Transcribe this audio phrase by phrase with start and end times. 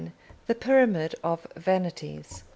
[0.47, 2.43] The Pyramid of Vanities.